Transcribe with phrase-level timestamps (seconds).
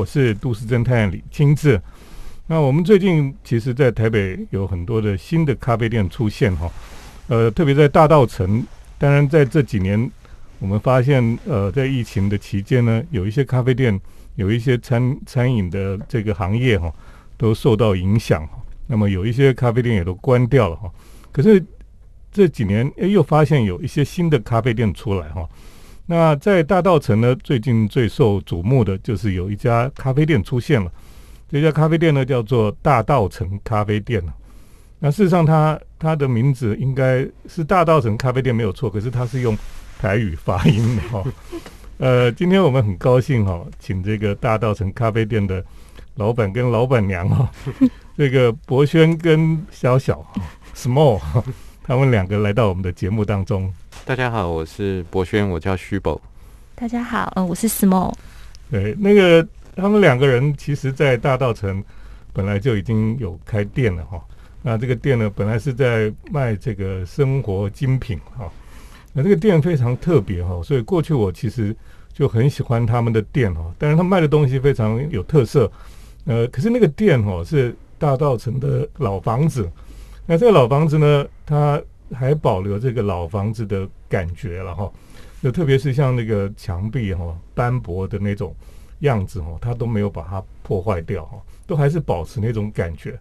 [0.00, 1.78] 我是都市侦探李清志。
[2.46, 6.72] 那我们最近其实，在台北有很多的新的咖啡店出现哈，
[7.28, 8.66] 呃，特别在大道城。
[8.96, 10.10] 当然，在这几年，
[10.58, 14.00] 我们发现，呃，在疫情的期间呢，有一些咖啡店，
[14.36, 16.90] 有一些餐餐饮的这个行业哈，
[17.36, 18.48] 都受到影响。
[18.86, 20.90] 那么，有一些咖啡店也都关掉了哈。
[21.30, 21.62] 可是
[22.32, 25.46] 这几年，哎，又发现有一些新的咖啡店出来哈。
[26.10, 30.90] 那在大道城呢，最近最受瞩目的就是有一家咖啡店出现了。
[31.48, 34.20] 这家咖啡店呢，叫做大道城咖啡店
[34.98, 39.56] 那事实上，它它的名字应该是大道城咖啡店没有错，可是它是用
[40.00, 41.24] 台语发音的哈。
[41.98, 45.64] 呃，今天我们很高兴哈，请这个大道城咖啡店的
[46.16, 47.48] 老板跟老板娘哈，
[48.16, 50.26] 这个博轩跟小小
[50.74, 51.20] Small，
[51.90, 53.68] 他们两个来到我们的节目当中。
[54.04, 56.20] 大家好，我是博轩，我叫徐宝。
[56.76, 58.14] 大家好，嗯，我是 Small。
[58.70, 59.44] 对，那个
[59.74, 61.82] 他们两个人其实，在大道城
[62.32, 64.24] 本来就已经有开店了哈。
[64.62, 68.48] 那这个店呢，本来是在卖这个生活精品哈。
[69.12, 71.74] 那这个店非常特别哈，所以过去我其实
[72.12, 73.64] 就很喜欢他们的店哈。
[73.76, 75.68] 但是他卖的东西非常有特色，
[76.24, 79.68] 呃，可是那个店哈是大道城的老房子。
[80.30, 84.88] 那这个老房子呢，它还保留这个老房子的感觉了哈，
[85.42, 88.54] 就特别是像那个墙壁哈斑驳的那种
[89.00, 93.18] 样子哈，它都没有把它破坏掉哈，都还是保持那种感觉。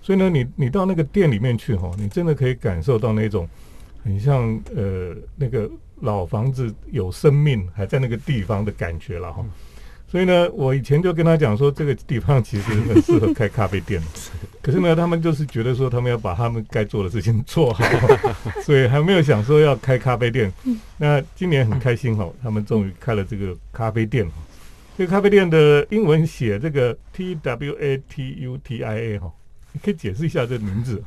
[0.00, 3.48] 所以呢，你你到那个店里面去哈，你真的可以感受到那种
[4.04, 5.68] 很像呃那个
[5.98, 9.44] 老房子有生命还在那个地方的感觉了哈。
[10.12, 13.98] 所以呢，我以前就跟他讲说，这个地方其实很适合开咖啡店。
[14.60, 17.82] 可是呢，他们就是觉得说，他们要把他们该做的事情做好，
[18.62, 20.52] 所以还没有想说要开咖啡店。
[20.98, 24.30] 那今年很开心哈，他们终于开了这个咖啡店。
[24.98, 29.32] 这个咖啡店的英文写这个 T W A T U T I A 哈，
[29.72, 31.02] 你可以解释一下这个名字。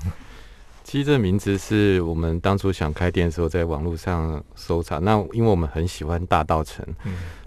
[0.85, 4.99] 其实这个名字是我们当初想开店的时候，在网络上搜查。
[4.99, 6.85] 那因为我们很喜欢大道城，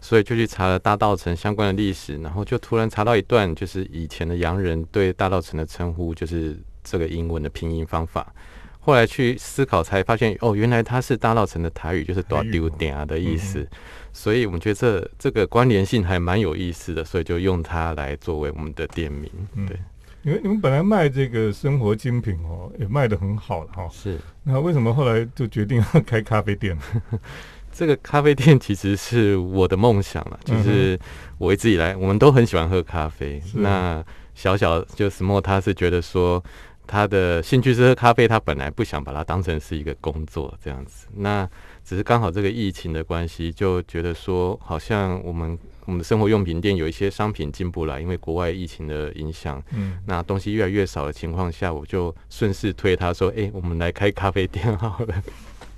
[0.01, 8.35] 所以就去查了大道城相关的历史，然后就突然查到一段，就是以前的洋人对大道城的称呼，就是这个英文的拼音方法。
[8.81, 13.65] 后来去思考才发现，哦，原来它是大道城的台语，就是“多丢点啊”的意思。
[14.13, 19.31] 所以我们觉得这这个关联性还蛮有意思的，所以就用它来作为我们的店名。
[19.69, 19.79] 对。
[20.23, 23.89] 因为你们本来卖这个生活精品哦，也卖的很好了哈。
[23.91, 26.77] 是，那为什么后来就决定要开咖啡店？
[27.73, 30.99] 这个咖啡店其实是我的梦想了，就是
[31.39, 33.41] 我一直以来我们都很喜欢喝咖啡。
[33.55, 36.43] 那小小就 small，他是觉得说
[36.87, 41.07] 他的兴趣是喝咖啡，他本来不想把它当成是一个工作这样子。
[41.15, 41.49] 那
[41.85, 45.57] 只是刚好这个疫情的关系，就觉得说好像我们。
[45.89, 55.23] 我们的生活用品店有一些商品进不来，因为国外疫情的影响，嗯，那东西越来越少的情况下，我就顺势推他说：“哎，我们来开咖啡店好了。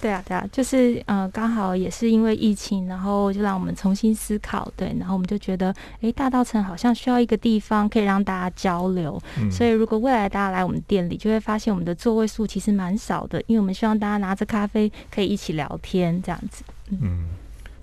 [0.00, 17.28] 对啊，对啊，就是呃，刚好也是因为疫情，然后就让我们重新思考，对，然后我们就觉得，哎，大道城好像需要一个地方可以让大家交流，所以如果未来大家来我们店里，就会发现我们的座位数其实蛮少的，因为我们希望大家拿着咖啡可以一起聊天这样子，嗯。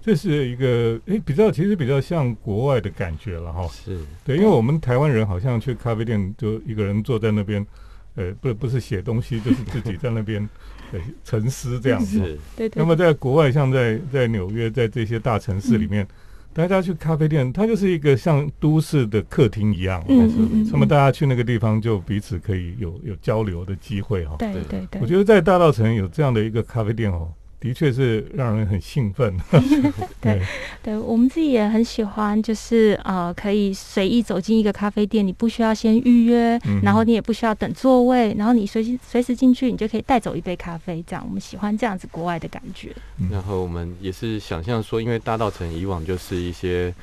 [0.05, 3.67] 这是一个诶，比较其实比较像国外的感觉了哈。
[3.69, 7.65] 是对，因为我们台湾人好像去咖啡店就一个人坐在那边，
[8.13, 10.47] 呃，不不是写东西，就是自己在那边
[10.93, 12.19] 呃沉思这样子。
[12.55, 12.71] 对对。
[12.75, 16.07] 那么在国外，像在在纽约，在这些大城市里面，
[16.53, 20.05] 大家去咖啡店，它就是一个像都市的客厅一样。
[20.07, 20.69] 嗯嗯嗯。
[20.71, 24.35] 那么大家去那个地方，就彼此可以有有交流的机会哈。
[24.37, 25.01] 对对对。
[25.01, 27.33] 我觉得在大道城有这样的一个咖啡店哦。
[27.59, 29.35] 的确是让人很兴奋。
[30.21, 30.41] 对，
[30.83, 41.03] 对我们自己也很喜欢，就是呃，可以随意走进一个咖啡店，你不需要先预约，然后你也不需要等座位，然后你随时随时进去，你就可以带走一杯咖啡。
[41.07, 42.95] 这样，我们喜欢这样子国外的感觉。
[43.31, 46.93] 然后我们也是想象说，因为大道城以往就是一些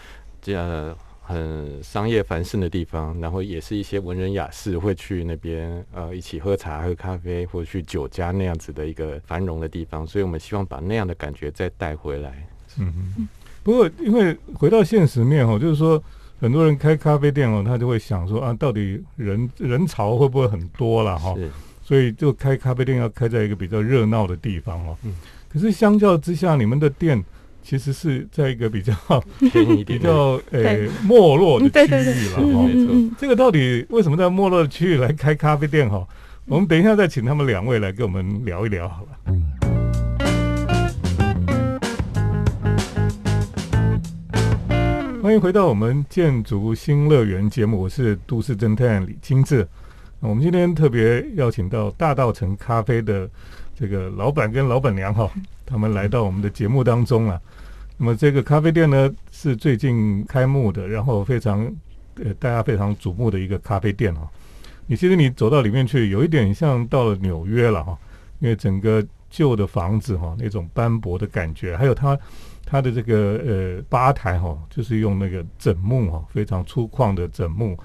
[0.41, 0.97] 这样。
[1.25, 12.47] 很商业繁盛的地方，然后也是一些文人雅士会去那边呃一起喝茶、喝咖啡，或者去酒家那样子的一个繁荣的地方，所以我们希望把那样的感觉再带回来。
[12.79, 13.29] 嗯嗯。
[13.63, 16.03] 不过，因为回到现实面哦，就是说
[16.41, 21.35] 很多人开咖啡店哦，他就会想说啊，到底人人潮会不会很多了哈？
[21.85, 24.99] 所以就开咖啡店要开在一个比较热闹的地方哦。
[25.05, 25.15] 嗯。
[25.49, 27.25] 可是相较之下，你们的店。
[27.63, 28.93] 其实是在一个比较
[29.87, 32.69] 比较呃没落的区域了哈。
[33.19, 36.07] 这个到底为什么在没落的区域来开咖啡店哈？
[36.47, 39.09] 我们等一下再请他们两位来跟我们聊一聊好了。
[45.23, 49.67] 欢欢迎回到我们建筑新乐园节目，我是都市侦探李金志。
[50.21, 53.27] 我们今天特别邀请到大道城咖啡的
[53.75, 55.31] 这个老板跟老板娘哈，
[55.73, 57.41] 他们来到我们的节目当中啊。
[57.97, 61.65] 那么这个咖啡店呢是最近开幕的，然后非常
[62.17, 64.31] 呃大家非常瞩目的一个咖啡店哈。
[64.87, 67.99] 你其实你走到里面去，有一点像到了纽约了哈，
[68.41, 72.19] 因为整个旧的房子哈那种斑驳的感觉，还有它。
[72.65, 77.77] 它的这个呃吧台哈，就是用那个枕木哈，非常粗犷的枕木。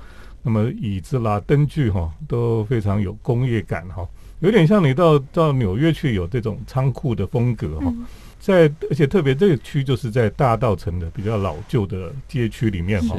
[0.42, 4.08] 那么椅子啦、灯具哈，都非常有工业感哈，
[4.40, 7.94] 有点像你到到纽约去有这种仓库的风格哈。
[8.40, 13.18] 在而且特别这个区就是在大道城的比较老旧的街区里面哈。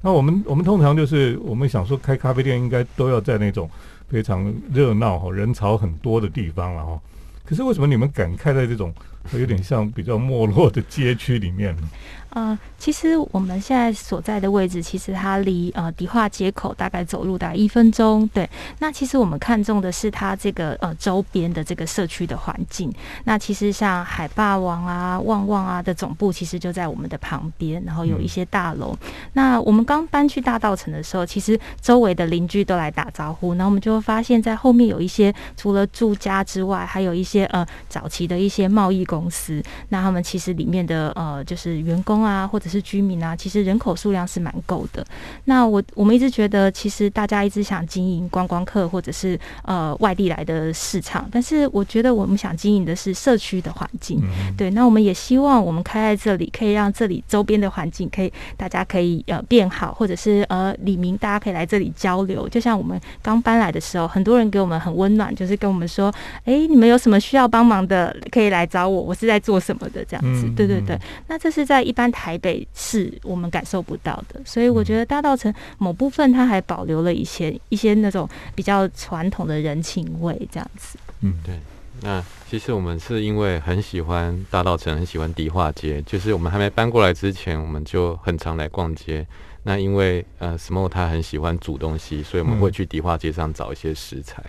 [0.00, 3.68] 那我们我们通常就是我们想说开咖啡店应该都要在那种
[4.08, 7.00] 非常热闹哈、人潮很多的地方了哈。
[7.46, 8.92] 可是为什么你们敢开在这种
[9.32, 11.88] 有点像比较没落的街区里面呢？
[12.30, 18.28] 呃，其实我们现在所在的位置，其实它离呃迪化街口大概走路大概一分钟。
[18.34, 18.46] 对，
[18.78, 22.92] 那其实我们看中的是它这个呃周边的这个社区的环境。
[23.24, 28.94] 那其实像海霸王啊、旺旺啊的总部，其实就在我们的旁边，然后有一些大楼。
[29.32, 39.62] 那我们刚搬去大道城的时候，其实周围的邻居都来打招呼，然后我们就会发现，在后面有一些除了住家之外，还有一些呃早期的一些贸易公司。
[39.90, 42.16] 那他们其实里面的呃就是员工。
[42.16, 45.06] 啊，或者是居民啊，其实人口数量是蛮够的。
[45.44, 54.20] 那我我们一直觉得，其实大家一直想经营观光客或者是呃外地来的市场，但是我觉得我们想经营的是社区的环境。
[54.56, 62.48] 对，那我们也希望我们开在这里，可以让这里周边的环境可以大家可以呃变好，或者是呃李明大家可以来这里交流。
[62.48, 66.12] 就像我们刚搬来的时候，很多人给我们很温暖，就是跟我们说，
[66.44, 70.48] 哎，你们有什么需要帮忙的，可以来找我，我是在做什么的这样子。
[70.56, 72.06] 对对对，那这是在一般。
[72.16, 80.98] 台北市我们感受不到的，所以我觉得大道城某部分它还保留了一些一些那种比较传统的人情味，这样子。
[81.20, 81.58] 嗯，对。
[82.00, 89.26] 那其实我们是因为很喜欢大道城，很喜欢迪化街，就是我们还没搬过来之前，我们就很常来逛街。
[89.64, 94.42] 那因为呃，Small 他很喜欢煮东西，所以我们会去迪化街上找一些食材。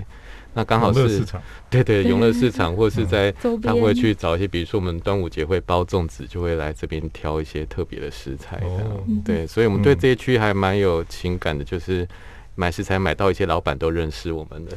[0.57, 1.23] 那刚好是
[1.69, 3.31] 对对永乐市场，或者是在
[3.61, 9.21] 他会去找一些，比如说我们端午节会包粽子，就会来这边挑一些特别的食材这样。
[9.23, 12.07] 对，所以我们对这些区还蛮有情感的，就是
[12.55, 14.75] 买食材买到一些老板都认识我们的，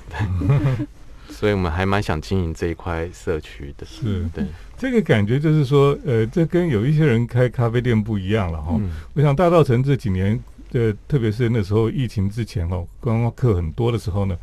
[1.32, 3.86] 所以我们还蛮想经营这一块社区的。
[3.86, 4.44] 是对
[4.76, 8.78] 这个感觉，就是说，呃，这跟有一些人开咖啡店不一样了哈。
[9.14, 10.38] 我想大道城这几年，
[10.72, 14.36] 呃，特别是那时候疫情之前哦，观光客很多的时候呢。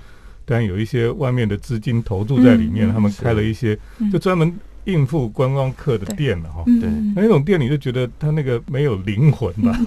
[0.50, 3.78] 但有一些外面的资金投注在里面，他们开了一些
[4.10, 6.64] 就专门应付观光客的店了哈。
[6.66, 9.78] 对，那种店你就觉得他那个没有灵魂吧？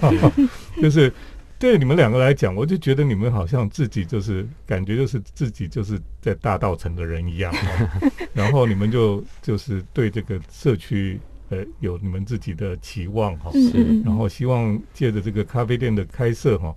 [0.79, 1.11] 就是
[1.57, 7.51] 对你们两个来讲，我就觉得你们好像自己就是感觉就是自己就是在大道城的人一样。
[8.31, 11.19] 然后你们就就是对这个社区
[11.49, 13.51] 呃有你们自己的期望哈。
[13.53, 14.01] 是。
[14.05, 16.75] 然后希望借着这个咖啡店的开设哈。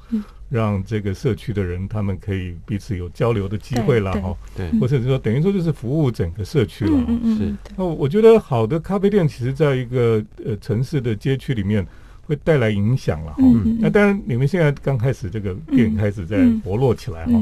[0.55, 7.07] 让这个社区的人，他们可以彼此有交流的机会了哈，对，或者是说，等于说就是服务整个社区了。
[7.37, 7.53] 是。
[7.77, 11.85] 那我觉得好的咖啡店，其实在一个呃城市的街区里面，
[12.23, 13.43] 会带来影响了哈。
[13.81, 17.33] 那当然，你们现在刚开始这个店开始在活络起来哈，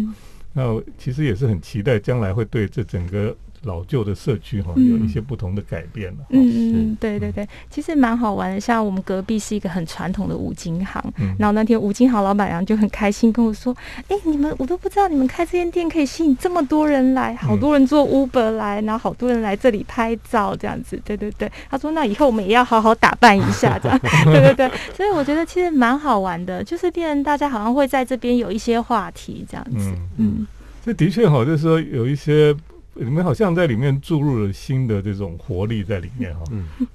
[0.55, 3.37] 那其实也是很期待将来会对这整个。
[3.63, 6.25] 老旧的社区哈，有一些不同的改变了。
[6.31, 8.61] 嗯嗯，对对对，其实蛮好玩的。
[8.61, 13.75] 像我们隔壁是一个很传统的五金行，嗯然后那天五金行老板娘就很开心跟我说
[14.09, 23.99] ：“哎，你们我都不知道你们开这间店可以吸引这么多人来，好多人做 Uber 来，然后好多人来这里拍照这样子。”对对对，他说：“那以后我们也要好好打扮一下这样。
[24.27, 29.93] ”对对对，所以我觉得其实蛮好玩的，就是变大家好像会在这边有一些话题这样子。
[30.17, 30.47] 嗯，
[30.85, 32.53] 这的确哈，就是说有一些。
[32.95, 36.45] 你们好像在里面注入了新的这种活力在里面哈，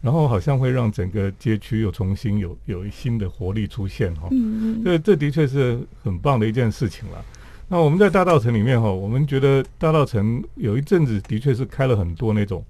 [0.01, 4.27] 然后好像会让整个街区又重新有有新的活力出现哈。
[4.31, 7.23] 嗯嗯，这这的确是很棒的一件事情了。
[7.67, 12.63] 那我们在大道城里面哈，我们觉得大道城有一阵子的确是开了很多那种。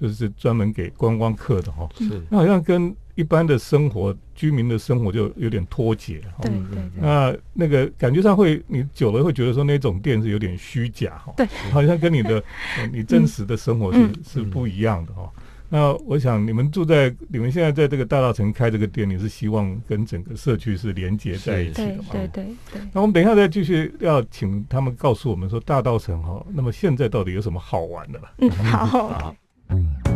[0.00, 2.20] 就是专门给观光客的哈，是。
[2.28, 7.00] 那好像跟一般的生活居民的生活就有点脱节对对对。
[7.00, 11.32] 那那个感觉上会，你久了会觉得说那种店是有点虚假哈。
[11.36, 11.46] 对。
[11.70, 12.42] 好像跟你的
[12.92, 15.30] 你真实的生活是是不一样的哈。
[15.68, 22.04] 那我想你们住在你们现在在这个大道城开这个店，你是希望跟整个社区是连接在一起的嘛？
[22.12, 22.82] 对对对。
[22.92, 28.32] 那我们等一下再继续要请他们告诉我们说大道城哈，那么现在到底有什么好玩的了？
[28.38, 29.34] 嗯，好。
[29.68, 30.11] 那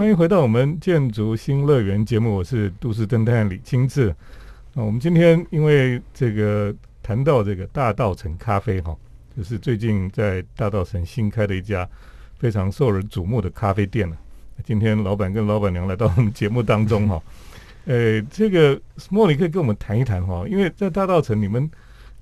[0.00, 4.16] 欢迎回到我们建筑新乐园节目，我是都市侦探李清志。
[4.72, 8.96] 那我们今天因为这个谈到这个大道城咖啡哈，
[9.36, 11.86] 就是最近在大道城新开的一家
[12.38, 14.16] 非常受人瞩目的咖啡店了。
[14.64, 17.22] 今天老板跟老板娘来到我们节目当中哈，
[17.84, 18.80] 呃，这个
[19.10, 21.70] 莫里可以跟我们谈一谈哈，因为在大道城你们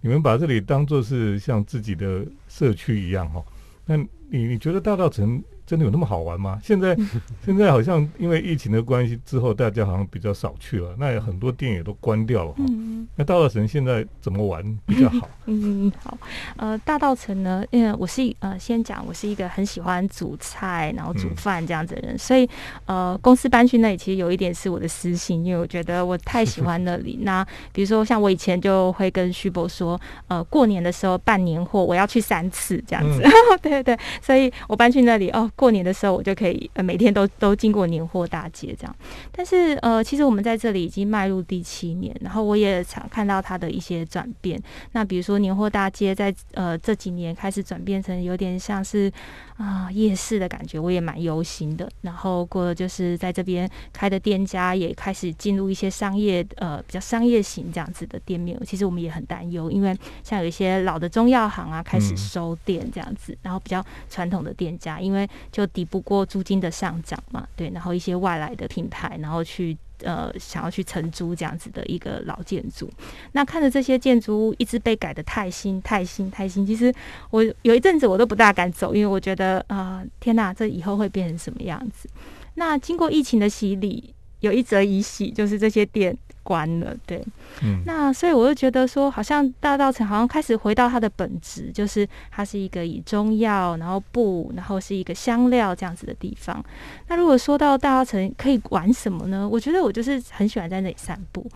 [0.01, 3.41] 你们把这里当做是像自己的社区一样哈，
[3.87, 4.09] 那你
[4.49, 5.41] 你觉得大道城？
[5.69, 6.59] 真的有那么好玩吗？
[6.65, 6.97] 现在
[7.45, 10.97] 现在好像因为疫情的关系之后，大家好像比较少去了。
[10.99, 12.55] 那有很多店也都关掉了。
[12.57, 15.29] 嗯，那大道城现在怎么玩比较好？
[15.45, 16.17] 嗯，好。
[16.57, 22.49] 呃，大道城呢，因为我是呃先讲，我是一个很喜欢煮菜，然后煮饭这样子的人，所以
[22.87, 27.19] 呃，公司搬去那里其实有一点是我的私心，因为我觉得我太喜欢那里。
[27.23, 33.23] 那比如说像我以前就会跟徐博说，呃，过年的时候办年货，我要去三次这样子。
[33.61, 35.51] 对对对，所以我搬去那里哦。
[35.59, 38.97] 过年的时候，我就可以呃每天都 都经过年货大街这样。
[39.33, 44.63] 但是呃，其实我们在这里已经迈入第七年，然后我也常看到它的一些转变。
[44.93, 49.11] 那比如说年货大街在呃这几年开始转变成有点像是
[49.59, 51.87] 啊夜市的感觉，我也蛮忧心的。
[52.01, 72.91] 然后过了就是在这边开的店家也开始进入一些商业呃比较商业型这样子的店面，其实我们也很担忧，因为像有一些老的中药行啊开始收店这样子，然后比较传统的店家因为就抵不过租金的上涨嘛，对，然后一些外来的品牌，然后去呃想要去承租这样子的一个老建筑，
[73.33, 76.93] 那看着这些建筑物一直被改的太新太新太新，其实
[77.31, 82.09] 我有一阵子我都不大敢走，因为我觉得啊天哪，这以后会变成什么样子？
[82.55, 86.17] 那经过疫情的洗礼，有一则一喜，就是这些店。
[86.49, 87.23] 关了，对，
[87.63, 96.65] 嗯，那所以我就觉得说，好像大道城好像开始回到它的本质，就是它是一个以中药，然后布，然后是一个香料这样子的地方。
[97.09, 99.47] 那如果说到大道城可以玩什么呢？
[99.47, 101.47] 我觉得我就是很喜欢在那里散步。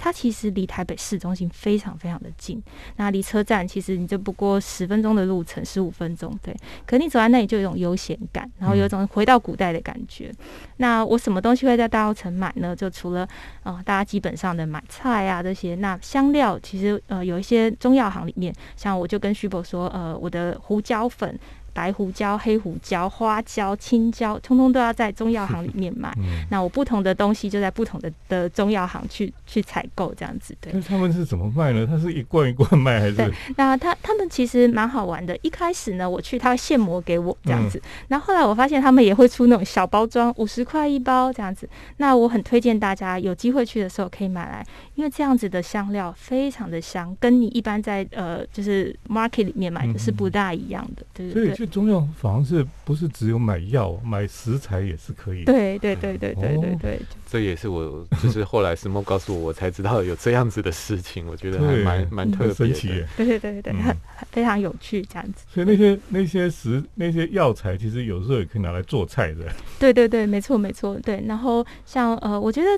[0.00, 2.62] 它其实离台北市中心非常非常的近，
[2.96, 6.56] 那离车站其实你就不过十分钟的路程，十五分钟，对。
[6.86, 10.32] 可你走在那里就有一种悠闲感，然后有一种回到古代的感觉。
[10.76, 12.76] 那我什么东西会在大稻城买呢？
[12.76, 13.28] 就除了
[13.64, 21.36] 呃大家基本上的买菜啊这些，那香料其实呃有一些中药行里面，像我就跟徐博说，呃我的胡椒粉。
[21.78, 26.12] 白胡椒、黑胡椒、花椒、青椒，通通都要在中药行里面买。
[26.50, 30.56] 那我不同的东西就在不同的的中药行去去采购，这样子。
[30.60, 30.72] 对。
[30.72, 31.86] 那他们是怎么卖呢？
[31.86, 33.14] 他是一罐一罐卖还是？
[33.14, 33.32] 对。
[33.56, 35.38] 那他他们其实蛮好玩的。
[35.42, 37.80] 一开始呢，我去他会现磨给我这样子。
[38.08, 41.68] 然后后来我发现他们也会出那种小包装，五十块一包这样子。
[41.98, 44.66] 那我很推荐大家有机会去的时候可以买来，
[44.96, 51.67] 因为这样子的香料非常的香，跟你一般在呃就是 market 里面买的是不大一样的，对对对。
[51.68, 55.44] 中药房是不是只有买药、买食材也是可以？
[55.44, 61.26] 对对对对对对对，这也是我就是后来石墨告诉我，我才知道有这样子的事情。
[61.26, 63.96] 我觉得还蛮蛮特别的，对对对对，很
[64.32, 65.44] 非常有趣这样子。
[65.52, 69.44] 所以那些那些食那些药材，其实有时候也可以拿来做菜的。
[69.78, 70.98] 对对对，没错没错。
[71.00, 72.68] 对，然后像呃，我觉得。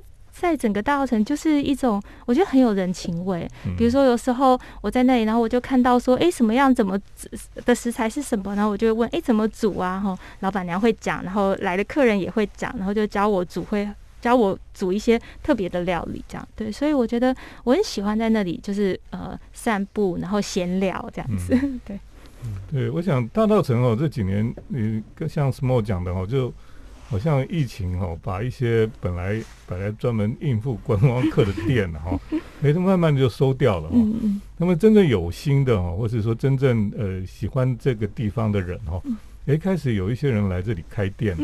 [0.40, 3.46] 在整个大稻城，就是一种我觉得很有人情味。
[3.76, 6.98] 比如说，有时候我在那里，然后我就看到说，哎，什么样怎么
[7.66, 10.00] 的食材是什么，然后我就问，哎，怎么煮啊？
[10.00, 13.86] 哈，老板娘会讲，然后来的客人也会讲，然后就教我煮，会
[14.22, 16.72] 教我煮一些特别的料理，这样对。
[16.72, 21.54] 所以我觉得我很喜欢在那里，就是呃散步，然后闲聊这样子。
[21.84, 22.00] 对，
[22.72, 26.50] 对，我想大稻城哦，这几年你像 Small 讲的哦，就。
[27.10, 32.16] 好像疫情哈，把一些本来本来专门应付观光客的店哈，
[32.62, 33.96] 哎，慢慢的就收掉了哈。
[34.56, 39.02] 那么真正有心的哈，或者说真正呃喜欢这个地方的人哈，
[39.46, 41.42] 哎，开始有一些人来这里开店哈。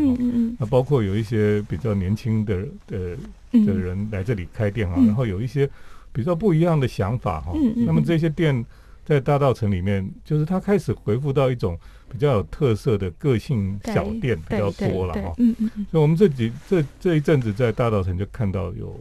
[0.57, 3.17] 那包括有一些比较年轻的呃
[3.65, 5.69] 的人来这里开店哈，然后有一些
[6.13, 7.53] 比较不一样的想法哈。
[7.75, 8.65] 那么这些店
[9.07, 11.79] 在大道城里面，就是他开始回复到一种。
[12.09, 18.99] 比较有特色的个性小店比较多了哈，嗯嗯嗯，所以我们这几这这一阵子在大道城就看到有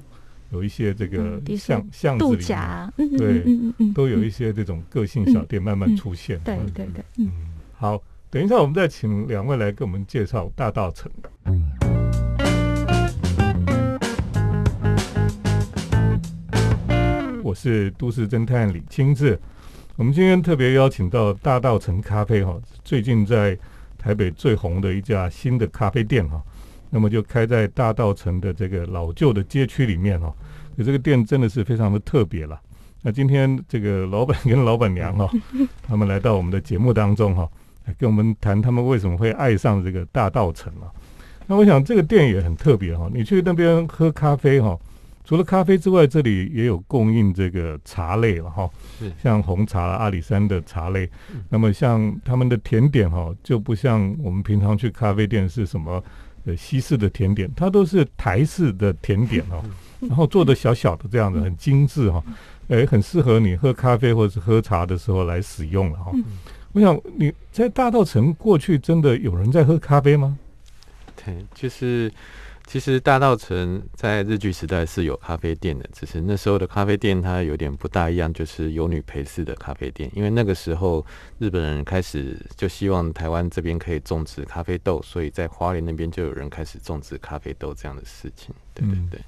[0.50, 7.32] 有一些这个巷巷子里面，对，嗯嗯都有一些这种个性小店慢慢出现，对对对，嗯，
[7.76, 11.10] 好，等一下我们再请两位来给我们介绍大道城。
[17.44, 19.40] 我是都市侦探李清志。
[19.98, 23.58] 我们今天特别邀请到大道城咖啡哈，最近在
[23.98, 26.44] 台北最红的一家新的咖啡店哈，
[26.90, 30.36] 那么就开在大道城的这个老旧的街区里面哈，
[30.78, 32.60] 这个店真的是非常的特别了。
[33.04, 35.30] 那今天这个老板跟老板娘哈，
[35.82, 37.50] 他们来到我们的节目当中哈，
[37.86, 40.92] 来跟我们谈他们为什么会爱上这个大道城啊。
[41.48, 44.78] 那我想这个店也很特别哈，你去那边喝咖啡哈，
[45.26, 48.70] 除了咖啡之外，这里也有供应这个茶类了哈，
[49.22, 51.10] 像红茶、阿里山的茶类。
[51.50, 56.04] 那么像他们的甜点哈，就不像我们平常去咖啡店是什么
[56.46, 59.64] 呃西式的甜点，它都是台式的甜点哦，
[60.02, 62.24] 然后做的小小的这样的，很精致哈，
[62.68, 66.12] 哎，很适合你喝咖啡或者是喝茶的时候来使用了哈。
[66.72, 70.38] 我想你在大道城过去真的有人在喝咖啡吗？
[71.16, 72.12] 对，就是
[72.66, 80.12] 其实大道城在日剧时代是有咖啡店的，只是那时候的咖啡店它有点不大一样，就是有女陪侍的咖啡店。
[80.14, 81.06] 因为那个时候
[81.38, 88.54] 日本人开始就希望台湾这边可以种植咖啡豆，所以在花莲那边就有人开始种植咖啡豆这样的事情。
[88.74, 89.22] 对对对。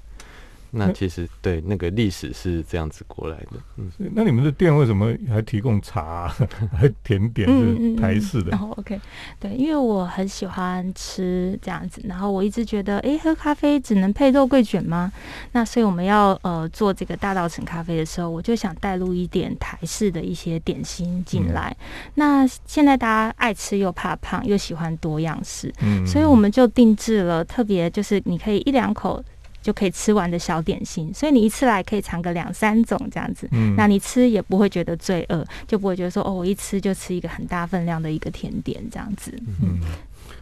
[0.70, 6.28] 那其实对那个历史是这样子过来的，嗯，那你们的店为什么还提供茶、
[6.76, 8.50] 还甜点的台式的？
[8.50, 9.00] 然后 OK，
[9.40, 15.10] 对，因为我很喜欢吃这样子，然后我一直觉得，哎，喝咖啡只能配肉桂卷吗？
[15.52, 21.74] 那所以我们要呃做这个大道城咖啡的时候，我就想带入一点台式的一些点心进来。
[22.14, 29.24] 那现在大家爱吃又怕胖，又喜欢多样式，嗯，所以我们就定制了特别，就是你可以一两口。
[29.68, 39.30] 就可以吃完的小点心，所以你一次来可以尝个两三种这样子，嗯，那你吃也不会觉得罪恶，就不会觉得说哦，我一吃就吃一个很大分量的一个甜点这样子。
[39.60, 39.78] 嗯，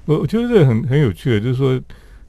[0.05, 1.77] 我我觉得这很很有趣的，就是说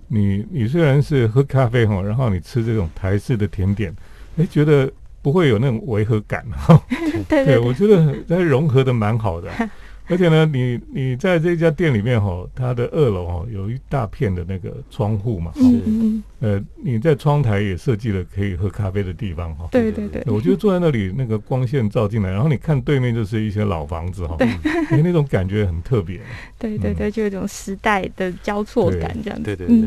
[0.07, 3.95] 你你虽然是喝咖啡哈，然后你吃这种台式的甜点，
[4.37, 6.83] 哎，觉得不会有那种违和感哈。
[7.29, 9.51] 对对，我觉得它融合的蛮好的。
[10.09, 26.21] 而且呢，你你在这家店里面哈，它的二楼哈有一大片的那个窗户嘛，嗯嗯，呃，你在窗台也设计了可以喝咖啡的地方哈，对对对，我觉得坐在那里那个光线照进来，然后你看对面就是一些老房子哈，对，那种感觉很特别，
[26.57, 29.77] 对对对，就有一种时代的交错感这样，对对对，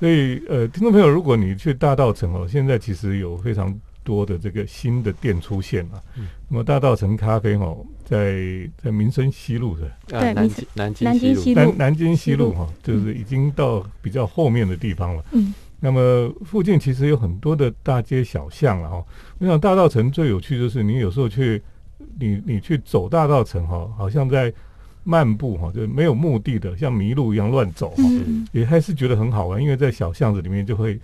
[0.00, 3.78] 所以呃，听众朋友，如果你去大道城哦，现在其实有非常。
[4.04, 6.00] 多的这个新的店出现了，
[6.48, 15.24] 那么大道城咖啡吼，在在民生西路的，对，南京南京西路，南南京西路哈，就是已经到比较后面的地方了。
[15.32, 19.04] 嗯，那么附近其实有很多的大街小巷了哈。
[19.38, 21.60] 我想大道城最有趣就是你有时候去，
[22.20, 24.52] 你你去走大道城哈，好像在
[25.02, 28.04] 漫步哈，就没有目的的，像迷路一样乱走哈，
[28.52, 31.00] 也还是觉得很好玩，因为在小巷子里面就会。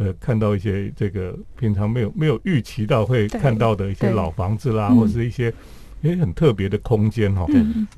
[0.00, 5.52] 呃，看到一些这个平常没有没有预期到会看到的一些老房子啦，或者是一些
[6.00, 7.46] 也很特别的空间哈。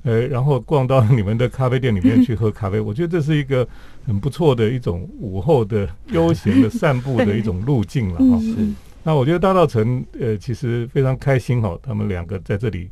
[0.03, 3.65] 呃，然后逛到你们的咖啡店里面去喝咖啡， 我觉得这是一个
[4.05, 8.41] 很不错的一种午后的悠闲的散步的一种路径了哈。
[8.41, 8.57] 是。
[9.05, 12.91] 那我觉得大道城呃其实非常开心哈，他们两个在这里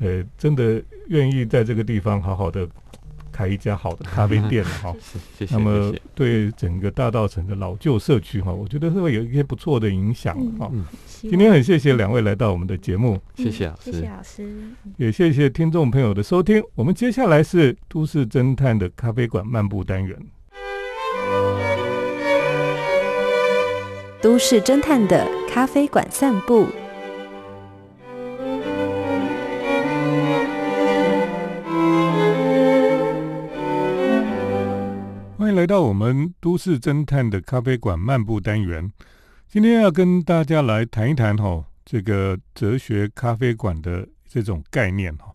[0.00, 2.68] 呃真的愿意在这个地方好好的。
[3.38, 4.92] 开一家好的咖啡店了哈，
[5.38, 5.54] 谢谢。
[5.54, 10.68] 那么对整个大道城的老旧社区哈，我觉得会有一些不错的影响哈。
[11.06, 14.54] 今天很谢谢两位来到我们的节目，谢谢老师，谢谢老师，
[14.96, 16.60] 也谢谢听众朋友的收听。
[16.74, 20.18] 我们接下来是都市侦探的咖啡馆漫步单元，
[24.20, 26.66] 都市侦探的咖啡馆散步。
[35.68, 38.90] 到我们都市侦探的咖啡馆漫步单元，
[39.46, 45.30] 今天要跟大家来谈一谈哈，这个哲学咖啡馆的这种概念哈。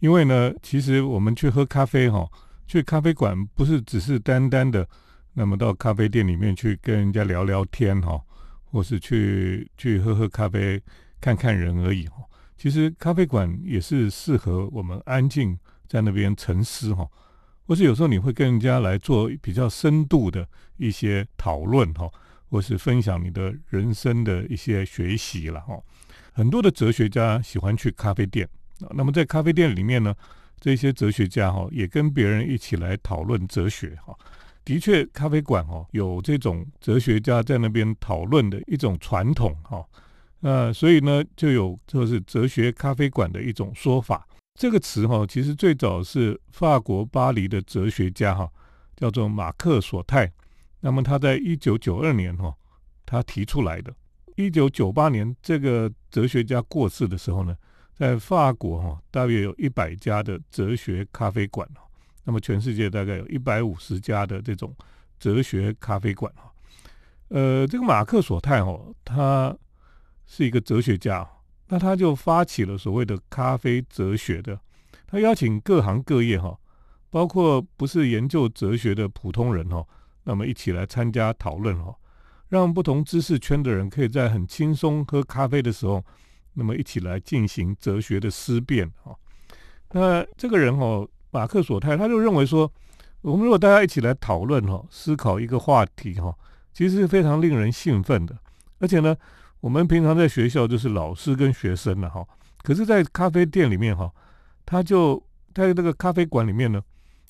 [0.00, 2.28] 因为呢，其实我们去喝咖啡哈，
[2.66, 4.86] 去咖啡馆不是只是单单的
[5.32, 8.20] 那么到咖啡店里面去跟人家聊聊天哈，
[8.66, 10.78] 或是去去喝喝咖啡、
[11.18, 12.16] 看看人而已哈。
[12.58, 15.58] 其实咖啡馆也是适合我们安静
[15.88, 17.08] 在那边沉思哈。
[17.72, 22.06] 或是有时候你会跟人家来做比较深度的一些讨论哈，
[22.50, 25.80] 或是分享你的人生的一些学习了哈。
[26.34, 28.46] 很多的哲学家喜欢去咖啡店，
[28.90, 30.14] 那么在咖啡店里面呢，
[30.60, 34.14] 这些哲学家哈也跟别人一起来讨论哲学哈。
[34.66, 39.82] 的确，咖啡馆哈有这种哲学家在那边讨论的一种传统哈。
[40.40, 44.28] 那所以呢，就有就是哲学咖啡馆的一种说法。
[44.54, 48.50] 这个词哈，其实最早是法国巴黎的哲学家哈，
[48.94, 50.30] 叫做马克索泰。
[50.80, 52.54] 那么他在一九九二年哈，
[53.04, 53.92] 他提出来的。
[54.36, 57.56] 一九九八年这个哲学家过世的时候呢，
[57.94, 61.68] 在法国哈，大约有一百家的哲学咖啡馆
[62.24, 64.74] 那么全世界大概有一百五十家的这种
[65.18, 66.52] 哲学咖啡馆哈。
[67.28, 69.56] 呃，这个马克索泰哦，他
[70.26, 71.28] 是一个哲学家。
[71.72, 74.60] 那他就发起了所谓的咖啡哲学的，
[75.06, 76.54] 他邀请各行各业哈，
[77.08, 79.82] 包括不是研究哲学的普通人哈，
[80.24, 81.96] 那么一起来参加讨论哈，
[82.50, 86.04] 让不同知识圈的人可以在很轻松喝咖啡的时候，
[86.52, 89.16] 那么一起来进行哲学的思辨哈。
[89.92, 92.70] 那这个人哦，马克索泰他就认为说，
[93.22, 96.36] 我们如果大家一起来讨论哈，思考一个话题哈，
[96.74, 98.36] 其实是非常令人兴奋的。
[98.78, 99.16] 而且呢，
[99.62, 102.22] 我们平常在学校就是老师跟学生了哈，
[102.62, 104.12] 可是，在咖啡店里面哈，
[104.66, 106.82] 他就在这个咖啡馆里面呢。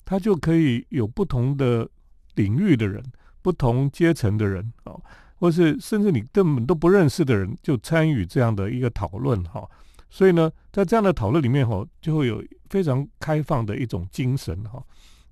[0.05, 1.89] 他就可以有不同的
[2.35, 3.01] 领域的人、
[3.41, 4.93] 不同阶层的人啊，
[5.39, 9.65] 或是甚至你根本都不认识的人，就参与这样的一个讨论哈。
[10.09, 14.83] 所以呢，在这样的讨论里面哈，就会有非常开放的一种精神哈。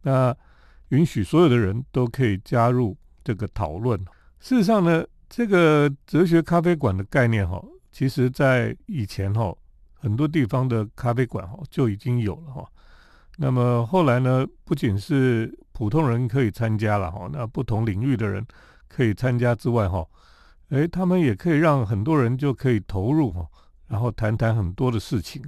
[0.04, 0.34] 那
[0.88, 4.00] 允许所有的人都可以加入这个讨论。
[4.40, 9.56] 事实上呢，这个哲学咖啡馆的概念哈，其实在以前哈，
[9.94, 12.67] 很多地方的咖啡馆哈就已经有了哈。
[13.38, 14.46] 那么后来呢？
[14.65, 18.46] 不仅是普通人可以参加了哈，那不同领域的人
[18.89, 20.06] 可以参加之外哈，
[20.67, 23.48] 诶，他们也可以让很多人就可以投入哈，
[23.88, 25.41] 然后谈谈很多的事情。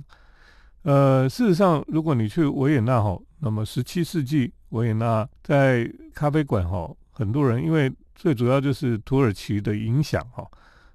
[0.83, 10.45] 呃，事实上，如果你去维也纳哈，那么十七世纪维也纳在咖啡馆哈，很多人因为最主要就是土耳其的影响哈，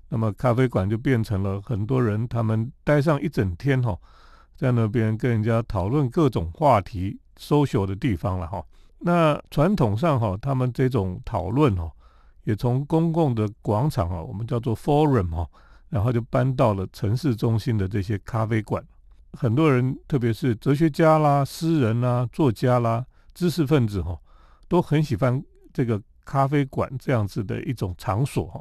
[0.09, 3.99] 那么咖啡馆就变成了很多人他们待上一整天哈。
[4.57, 8.61] 在那边跟人家讨论各种话题、social 的地方了哈。
[8.99, 11.89] 那传统上哈，他们这种讨论哈，
[12.43, 15.49] 也从公共的广场啊，我们叫做 forum 哈，
[15.91, 18.85] 然后就搬到了城市中心的这些咖啡馆。
[19.35, 24.19] 很多人，特别是哲学家啦、诗人啦、作家啦、知识分子哈，
[24.67, 25.41] 都很喜欢
[25.73, 28.61] 这个咖啡馆这样子的一种场所哈。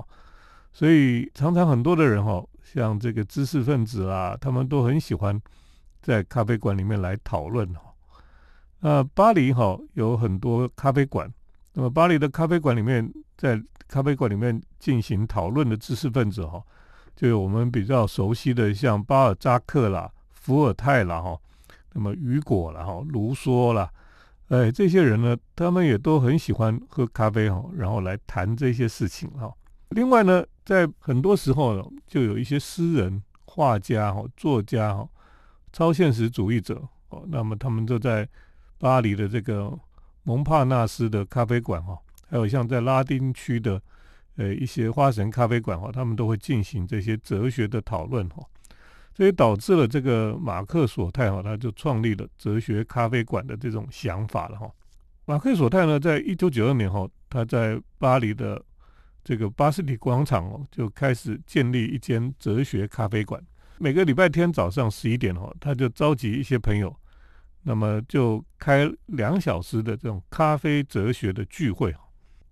[0.71, 5.41] 所以常常很多的人哈，像这个知识分子啊，他们都很喜欢。
[5.99, 7.81] 在咖啡馆里面来讨论哈，
[8.79, 11.29] 那巴黎哈有很多咖啡馆，
[11.73, 16.63] 那么巴黎的咖啡馆里面，在咖啡馆里面进行讨论的知识分子哈，
[17.13, 21.37] 就有我们比较熟悉的像巴尔扎克啦、伏尔泰啦哈，
[21.91, 23.91] 那么雨果啦哈、卢梭啦，
[24.49, 29.53] 哎，这些人呢，他们也都很喜欢喝咖啡哈，然后来谈这些事情哈。
[29.89, 35.07] 另外呢，在很多时候，就有一些诗人、画家哈、作家哈。
[35.73, 38.27] 超现实主义者哦，那么他们就在
[38.79, 39.77] 巴黎的这个
[40.23, 43.79] 蒙帕纳斯的咖啡馆哈，还有像在拉丁区的
[44.37, 48.43] 呃一些花神咖啡馆哈，他们都会进行这些哲学的讨论哈，
[49.17, 54.71] 所以导致了这个马克索泰哈，他就创立了哲学咖啡馆的这种想法了哈。
[55.25, 58.63] 马克索泰呢，在一九九二年哈，他在巴黎的
[59.23, 63.43] 这个巴士底广场哦，就开始建立一间哲学咖啡馆。
[63.79, 66.95] 每个礼拜天早上十一点哦，他就召集一些朋友，
[67.63, 71.91] 那么就开两小时的这种咖啡哲学的聚会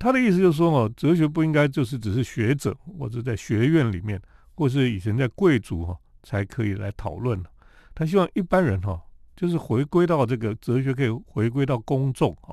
[0.00, 4.20] 他的意思就是说哦，哲学不应该就是只是学者或者在学院里面，
[4.56, 7.40] 或是以前在贵族哈才可以来讨论
[7.94, 9.00] 他希望一般人哈，
[9.36, 12.52] 就是回归到这个哲学可以回归到公众哈。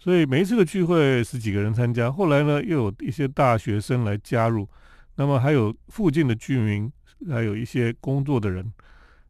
[0.00, 4.68] 所以每一次的聚会十几个人参加，后来呢又有一些大学生来加入，
[5.14, 6.90] 那么还有附近的居民。
[7.28, 8.72] 还有一些工作的人，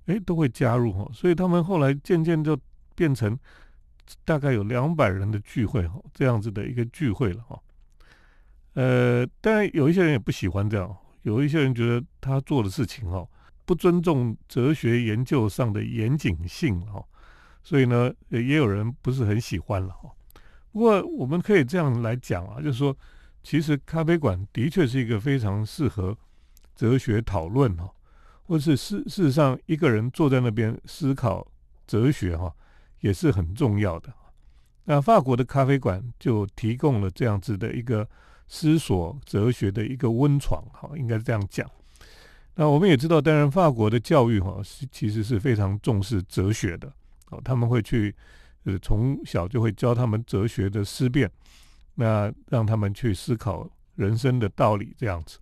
[0.04, 2.54] 哎，都会加入哈，所以他们后来渐渐就
[2.94, 3.34] 变成
[4.26, 7.58] 大概有两百人的聚会哈，这样子的一个聚会了哈。
[8.74, 13.26] 呃，当然有一些人也不喜欢这样，有一些人觉得他做的事情哈，
[13.68, 17.04] 不尊重哲学研究上的严谨性哈，
[17.62, 20.10] 所以呢，也有人不是很喜欢了哈。
[20.72, 22.96] 不过我们可以这样来讲啊，就是说，
[23.42, 26.16] 其实咖啡馆的确是一个非常适合。
[26.74, 27.92] 哲学讨论哈，
[28.44, 31.46] 或是事事实上，一个人坐在那边思考
[31.86, 32.54] 哲学哈，
[33.00, 34.14] 也是很重要的。
[34.84, 38.08] 那法国的咖啡馆就提供了这样子的一个
[38.46, 41.68] 思索哲学的一个温床哈，应该是这样讲。
[42.60, 46.92] 那我们也知道，当然法国的教育哈是其实是非常重视哲学的
[47.30, 48.12] 哦，他们会去
[48.64, 51.30] 呃从小就会教他们哲学的思辨，
[51.94, 55.38] 那让他们去思考人生的道理这样子。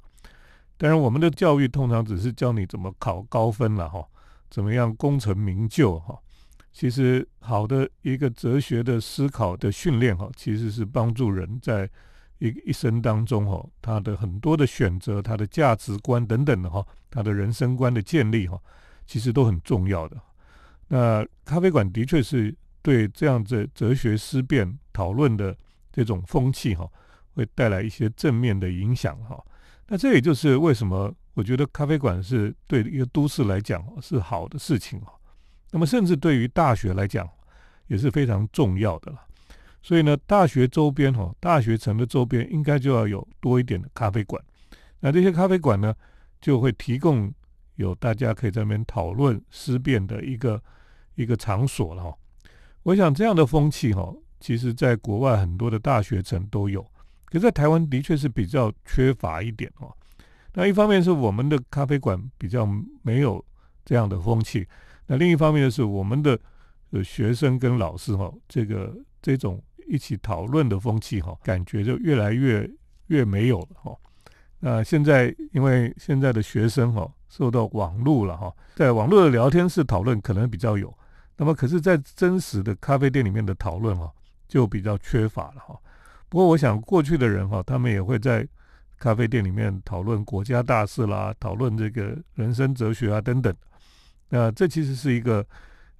[0.76, 4.07] 当然，我们的教育通常只是教你怎么考高分了哈，
[4.50, 6.18] 怎么样功成名就哈。
[6.70, 11.88] 其实，好的一个哲学的思考的训练哈，其实是帮助人在
[12.38, 18.61] 一一生当中哈，他的很多的选择、他的价值观等等的哈，他的人生观的建立哈，
[19.07, 20.16] 其实都很重要的。
[20.88, 25.57] 那咖啡馆的确是对这样子哲学思辨讨论的
[25.90, 26.88] 这种风气哈，
[27.35, 29.42] 会带来一些正面的影响哈。
[29.88, 35.12] 那这也就是为什么我觉得咖啡馆是对一个都市来讲是好的事情哈
[35.70, 37.29] 那么甚至对于大学来讲，
[37.87, 39.20] 也是非常重要的了。
[39.87, 44.42] 所以呢，大学周边哈，大学城的周边应该就要有多一点的咖啡馆。
[44.99, 45.94] 那这些咖啡馆呢，
[46.40, 47.33] 就会提供
[47.77, 50.61] 有大家可以在那边讨论思辨的一个
[51.14, 52.12] 一个场所了哈。
[52.83, 56.85] 我想这样的风气哈，其实在国外很多的大学城都有，
[57.27, 59.94] 可在台湾的确是比较缺乏一点哦。
[60.55, 62.68] 那一方面是我们的咖啡馆比较
[63.03, 63.44] 没有
[63.85, 64.66] 这样的风气，
[65.07, 66.37] 那另一方面是我们的
[66.90, 72.68] 呃学生跟老师哈，这个这种一起讨论的风气哈，感觉就越来越
[73.07, 73.96] 越没有了哈。
[74.59, 80.92] 那现在因为现在的学生哈受到网络了哈，在网络的聊天室讨论可能比较有，
[81.37, 84.12] 那么可是，在真实的咖啡店里面的讨论哈
[84.49, 85.79] 就比较缺乏了哈。
[86.29, 88.46] 不过我想过去的人哈，他们也会在。
[88.99, 93.55] 咖啡店里面讨论国家大事啦，讨论这个人生哲学啊等等，
[94.31, 95.46] 那这其实是一个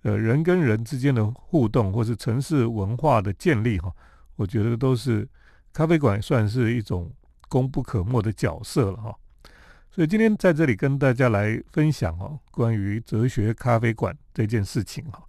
[0.06, 3.92] 呃人跟人之间的互动，或是城市文化的建立哈。
[4.36, 5.28] 我觉得都是
[5.72, 7.12] 咖啡馆算是一种
[7.48, 9.14] 功不可没的角色了哈。
[9.90, 15.22] 所以今天在这里跟大家来分享哦，关于哲学咖啡馆这件事情哈。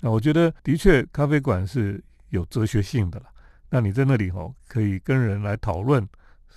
[0.00, 3.26] 那我觉得的确咖啡馆是有哲学性的了。
[3.68, 6.08] 那你在那里哦，可以跟人来讨论。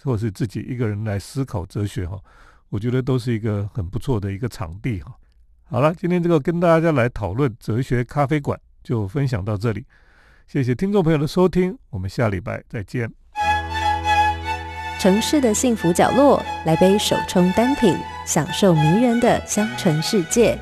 [0.04, 2.22] 或是自己一个人来思考哲学哈，
[2.70, 5.12] 我觉得都是一个很不错的一个场地哈。
[5.68, 9.84] 好了，今天这个跟大家来讨论哲学咖啡馆就分享到这里，
[10.48, 13.12] 谢谢听众朋友的收听，我们下礼拜再见。
[15.00, 20.58] 城市的幸福角落，来杯手冲单品，享受迷人的香醇世界。